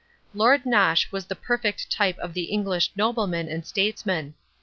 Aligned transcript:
Lord 0.33 0.63
Nosh 0.65 1.11
was 1.11 1.27
the 1.27 1.35
perfect 1.35 1.91
type 1.91 2.17
of 2.17 2.33
the 2.33 2.45
English 2.45 2.89
nobleman 2.95 3.47
and 3.47 3.63
statesman. 3.67 4.33